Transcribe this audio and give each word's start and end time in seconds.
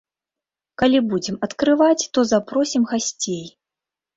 Калі 0.81 1.01
будзем 1.11 1.37
адкрываць, 1.47 2.09
то 2.19 2.25
запросім 2.33 2.89
гасцей. 2.95 3.45